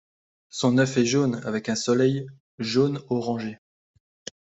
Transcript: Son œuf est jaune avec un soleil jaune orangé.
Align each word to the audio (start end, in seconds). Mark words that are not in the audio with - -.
Son 0.49 0.79
œuf 0.79 0.97
est 0.97 1.05
jaune 1.05 1.39
avec 1.45 1.69
un 1.69 1.75
soleil 1.75 2.25
jaune 2.57 3.03
orangé. 3.09 3.59